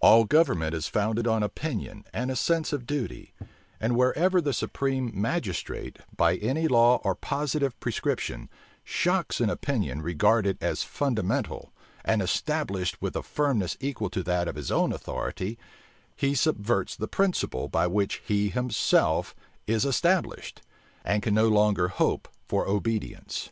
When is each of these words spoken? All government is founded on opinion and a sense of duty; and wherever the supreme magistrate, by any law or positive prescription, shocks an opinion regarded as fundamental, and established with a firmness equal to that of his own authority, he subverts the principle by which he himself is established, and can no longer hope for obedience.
All 0.00 0.24
government 0.24 0.74
is 0.74 0.88
founded 0.88 1.28
on 1.28 1.44
opinion 1.44 2.04
and 2.12 2.28
a 2.28 2.34
sense 2.34 2.72
of 2.72 2.88
duty; 2.88 3.34
and 3.78 3.94
wherever 3.96 4.40
the 4.40 4.52
supreme 4.52 5.12
magistrate, 5.14 5.96
by 6.16 6.38
any 6.38 6.66
law 6.66 6.96
or 7.04 7.14
positive 7.14 7.78
prescription, 7.78 8.50
shocks 8.82 9.40
an 9.40 9.48
opinion 9.48 10.02
regarded 10.02 10.58
as 10.60 10.82
fundamental, 10.82 11.72
and 12.04 12.20
established 12.20 13.00
with 13.00 13.14
a 13.14 13.22
firmness 13.22 13.76
equal 13.78 14.10
to 14.10 14.24
that 14.24 14.48
of 14.48 14.56
his 14.56 14.72
own 14.72 14.92
authority, 14.92 15.56
he 16.16 16.34
subverts 16.34 16.96
the 16.96 17.06
principle 17.06 17.68
by 17.68 17.86
which 17.86 18.22
he 18.26 18.48
himself 18.48 19.36
is 19.68 19.84
established, 19.84 20.62
and 21.04 21.22
can 21.22 21.34
no 21.34 21.46
longer 21.46 21.86
hope 21.86 22.26
for 22.48 22.66
obedience. 22.66 23.50